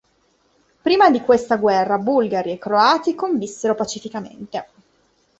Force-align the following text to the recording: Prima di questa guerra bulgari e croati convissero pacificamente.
Prima 0.81 1.11
di 1.11 1.21
questa 1.21 1.57
guerra 1.57 1.99
bulgari 1.99 2.51
e 2.53 2.57
croati 2.57 3.13
convissero 3.13 3.75
pacificamente. 3.75 4.67